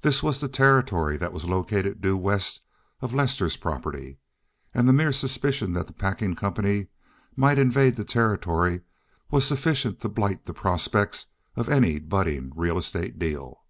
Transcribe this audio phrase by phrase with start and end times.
[0.00, 2.60] This was the territory that was located due west
[3.00, 4.18] of Lester's property,
[4.74, 6.88] and the mere suspicion that the packing company
[7.36, 8.80] might invade the territory
[9.30, 13.62] was sufficient to blight the prospects of any budding real estate deal.